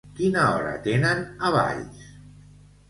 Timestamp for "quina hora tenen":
0.19-1.21